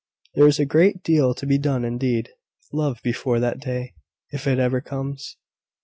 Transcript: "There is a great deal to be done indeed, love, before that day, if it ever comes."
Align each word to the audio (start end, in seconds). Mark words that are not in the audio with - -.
"There 0.33 0.47
is 0.47 0.57
a 0.57 0.65
great 0.65 1.03
deal 1.03 1.35
to 1.35 1.45
be 1.45 1.59
done 1.59 1.85
indeed, 1.85 2.29
love, 2.73 2.99
before 3.03 3.39
that 3.39 3.59
day, 3.59 3.93
if 4.31 4.47
it 4.47 4.57
ever 4.57 4.81
comes." 4.81 5.37